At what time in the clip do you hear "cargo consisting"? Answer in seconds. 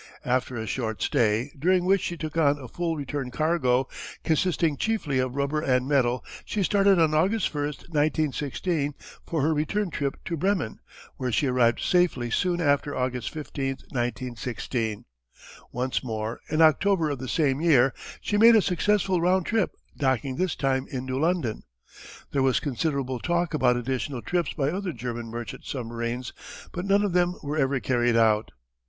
3.29-4.75